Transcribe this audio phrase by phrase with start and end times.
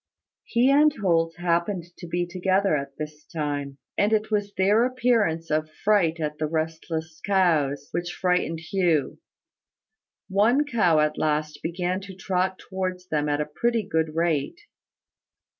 [0.45, 5.51] He and Holt happened to be together at this time; and it was their appearance
[5.51, 9.19] of fright at the restless cows which frightened Hugh.
[10.27, 14.61] One cow at last began to trot towards them at a pretty good rate.